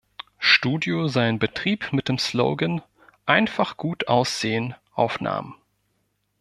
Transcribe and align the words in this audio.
Studio 0.39 1.07
seinen 1.09 1.37
Betrieb 1.37 1.93
mit 1.93 2.09
dem 2.09 2.17
Slogan 2.17 2.81
„Einfach 3.27 3.77
gut 3.77 4.07
aussehen“ 4.07 4.73
aufnahm. 4.95 5.53